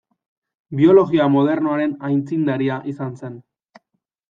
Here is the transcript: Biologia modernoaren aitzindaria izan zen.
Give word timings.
Biologia 0.79 1.27
modernoaren 1.35 1.95
aitzindaria 2.09 2.81
izan 2.95 3.15
zen. 3.23 3.39